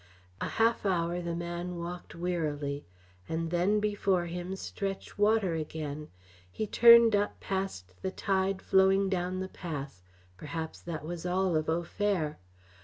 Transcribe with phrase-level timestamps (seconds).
[0.41, 2.87] A half hour the man walked wearily,
[3.29, 6.07] and then before him stretched water again.
[6.51, 10.01] He turned up past the tide flowing down the pass
[10.37, 12.39] perhaps that was all of Au Fer.